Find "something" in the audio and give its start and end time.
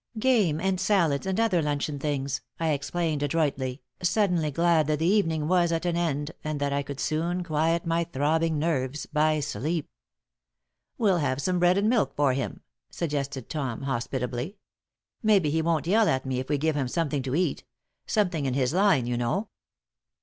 16.87-17.21, 18.07-18.47